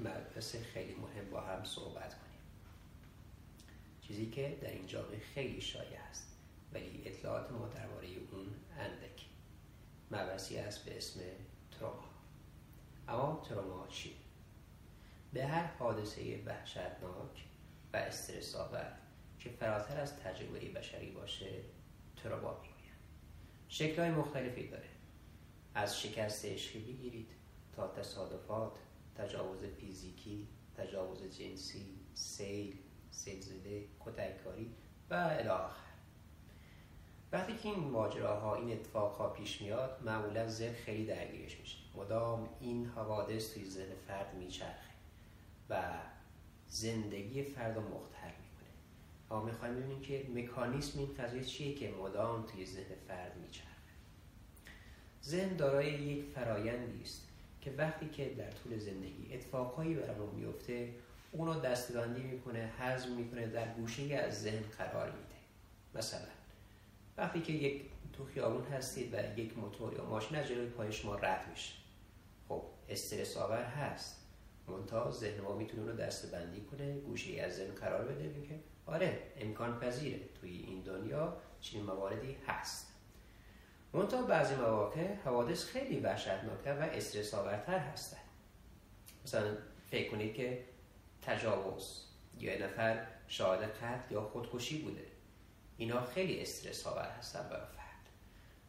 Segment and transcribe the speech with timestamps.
[0.00, 2.40] مبحث خیلی مهم با هم صحبت کنیم.
[4.00, 6.36] چیزی که در این جامعه خیلی شایع است
[6.72, 8.46] ولی اطلاعات ما درباره اون
[8.78, 9.24] اندک.
[10.10, 11.20] مبحثی است به اسم
[11.78, 12.08] تروما.
[13.08, 14.16] اما تروما چی؟
[15.32, 17.44] به هر حادثه وحشتناک
[17.92, 18.92] و استرس آور
[19.38, 21.50] که فراتر از تجربه بشری باشه
[22.22, 22.92] تروما می‌گوین
[23.68, 24.88] شکل مختلفی داره.
[25.74, 27.30] از شکست عشقی بگیرید
[27.76, 28.72] تا تصادفات
[29.18, 32.76] تجاوز فیزیکی تجاوز جنسی سیل
[33.10, 34.74] سلزله کتککاری
[35.10, 35.88] و الاخر
[37.32, 41.78] وقتی که این ماجراها این اتفاقها پیش میاد معمولا ذهن خیلی درگیرش میشه.
[41.96, 44.90] مدام این حوادث توی ذهن فرد میچرخه
[45.70, 45.82] و
[46.68, 48.68] زندگی فرد رو مختل می‌کنه.
[49.30, 53.68] ما می‌خوایم ببینیم که مکانیسم این قضیه چیه که مدام توی ذهن فرد میچرخه.
[55.24, 57.27] ذهن دارای یک فرایندی است.
[57.60, 60.94] که وقتی که در طول زندگی اتفاقهایی برامون میفته
[61.32, 65.38] اونو دستبندی می‌کنه حزم می‌کنه در گوشه از ذهن قرار میده.
[65.94, 66.28] مثلا
[67.16, 67.82] وقتی که یک
[68.12, 71.72] تو خیابون هستید و یک موتور یا ماشین از جلوی پای شما رد میشه.
[72.48, 74.24] خب استرس آور هست.
[74.68, 79.22] منتها ذهن ما می‌تونه رو دست بندی کنه گوشه از ذهن قرار بده که آره
[79.36, 82.97] امکان پذیره توی این دنیا چنین مواردی هست.
[83.92, 88.18] منتها بعضی مواقع حوادث خیلی وحشتناکتر و استرس آورتر هستن.
[89.24, 89.56] مثلا
[89.90, 90.64] فکر کنید که
[91.22, 92.04] تجاوز
[92.38, 95.04] یا نفر شاهد قتل یا خودکشی بوده.
[95.76, 98.08] اینا خیلی استرس آور هستن برای فرد.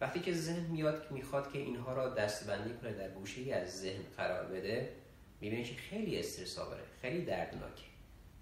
[0.00, 4.02] وقتی که ذهن میاد که می‌خواد که اینها را دستبندی کنه در گوشه از ذهن
[4.16, 4.96] قرار بده
[5.40, 7.84] می‌بینه که خیلی استرس آوره خیلی دردناکه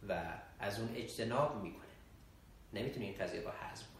[0.08, 0.22] و
[0.58, 1.82] از اون اجتناب می‌کنه.
[2.72, 3.95] نمی‌تونه این قضیه کنه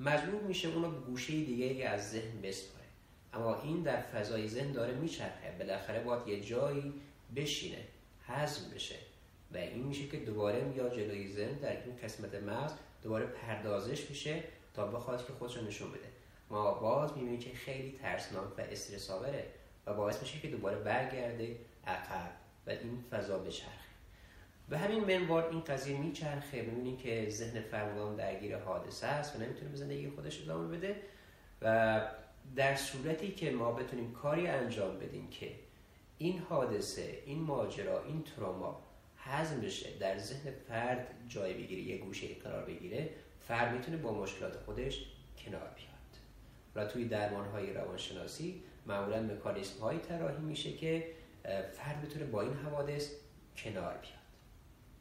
[0.00, 2.84] مجبور میشه اونو گوشه دیگه از ذهن بسپاره.
[3.32, 5.56] اما این در فضای ذهن داره میچرخه.
[5.58, 6.92] بالاخره باید یه جایی
[7.36, 7.84] بشینه
[8.26, 8.96] حزم بشه.
[9.52, 14.42] و این میشه که دوباره میاد جلوی ذهن در این قسمت مغز دوباره پردازش میشه
[14.74, 16.08] تا بخواد که خودش نشون بده.
[16.50, 19.46] ما باز می‌بینیم که خیلی ترسناک و استرس آوره
[19.86, 21.56] و باعث میشه که دوباره برگرده
[21.86, 22.30] عقب
[22.66, 23.86] و این فضا بچرخه.
[24.68, 26.62] به همین منوار این قضیه میچرخه.
[26.62, 30.96] می‌بینیم که ذهن فرمودان درگیر حادثه است و نمی‌تونه به زندگی خودش ادامه بده
[31.62, 32.00] و
[32.56, 35.50] در صورتی که ما بتونیم کاری انجام بدیم که
[36.18, 38.82] این حادثه این ماجرا این تروما
[39.18, 43.10] هضم بشه در ذهن فرد جای بگیره یه گوشه قرار بگیره
[43.40, 45.06] فرد می‌تونه با مشکلات خودش
[45.38, 45.96] کنار بیاد.
[46.74, 51.06] و توی درمان های روانشناسی معمولا مکانیسم هایی طراحی میشه که
[51.72, 53.10] فرد بتونه با این حوادث
[53.56, 54.25] کنار بیاد.